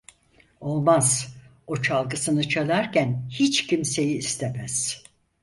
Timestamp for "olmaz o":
0.61-1.81